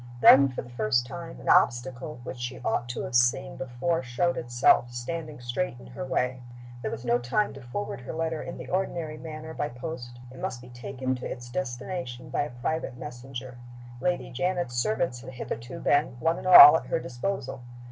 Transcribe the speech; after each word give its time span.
Then, 0.19 0.49
for 0.49 0.63
the 0.63 0.71
first 0.71 1.05
time, 1.05 1.39
an 1.39 1.47
obstacle 1.47 2.21
which 2.23 2.39
she 2.39 2.59
ought 2.65 2.89
to 2.89 3.03
have 3.03 3.13
seen 3.13 3.55
before 3.55 4.01
showed 4.01 4.35
itself, 4.35 4.91
standing 4.91 5.39
straight 5.39 5.79
in 5.79 5.85
her 5.85 6.03
way. 6.03 6.41
There 6.81 6.89
was 6.89 7.05
no 7.05 7.19
time 7.19 7.53
to 7.53 7.61
forward 7.61 8.01
her 8.01 8.11
letter 8.13 8.41
in 8.41 8.57
the 8.57 8.67
ordinary 8.67 9.19
manner 9.19 9.53
by 9.53 9.69
post. 9.69 10.17
It 10.31 10.39
must 10.39 10.59
be 10.59 10.69
taken 10.69 11.13
to 11.17 11.31
its 11.31 11.51
destination 11.51 12.31
by 12.31 12.41
a 12.41 12.49
private 12.63 12.97
messenger. 12.97 13.59
Lady 13.99 14.31
Janet's 14.31 14.73
servants 14.73 15.21
had 15.21 15.33
hitherto 15.33 15.77
been, 15.79 16.17
one 16.19 16.39
and 16.39 16.47
all, 16.47 16.75
at 16.77 16.87
her 16.87 16.97
disposal. 16.99 17.61